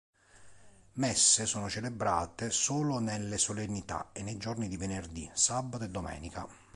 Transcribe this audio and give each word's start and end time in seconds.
Messe 0.93 1.45
sono 1.45 1.69
celebrate 1.69 2.49
solo 2.49 2.97
nelle 2.97 3.37
solennità 3.37 4.09
e 4.13 4.23
nei 4.23 4.37
giorni 4.37 4.67
di 4.67 4.75
venerdì, 4.75 5.29
sabato 5.35 5.83
e 5.83 5.89
domenica. 5.89 6.47